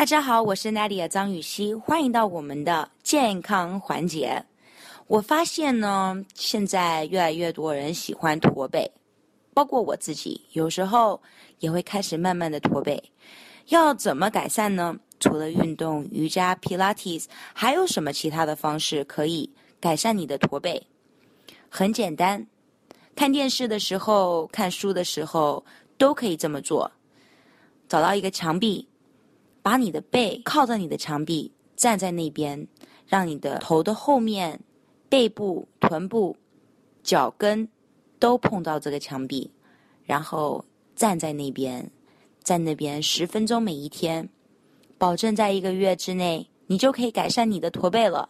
[0.00, 4.42] 大家好，我是 Nadia 张雨绮，欢迎到我们的健康环节。
[5.06, 8.90] 我发现呢，现在越来越多人喜欢驼背，
[9.52, 11.20] 包括我自己，有时候
[11.58, 13.12] 也会开始慢慢的驼背。
[13.66, 14.96] 要怎么改善呢？
[15.18, 17.22] 除了运动、瑜伽、皮拉提，
[17.52, 20.82] 还有什么其他的方式可以改善你的驼背？
[21.68, 22.46] 很简单，
[23.14, 25.62] 看电视的时候、看书的时候
[25.98, 26.90] 都可以这么做。
[27.86, 28.88] 找到一个墙壁。
[29.62, 32.66] 把你的背靠在你的墙壁，站在那边，
[33.06, 34.58] 让你的头的后面、
[35.08, 36.34] 背部、臀部、
[37.02, 37.68] 脚跟
[38.18, 39.50] 都碰到这个墙壁，
[40.04, 40.64] 然后
[40.96, 41.90] 站在那边，
[42.42, 44.28] 在那边十分钟每一天，
[44.96, 48.29] 保证在一个月之内，你就可以改善你的驼背了。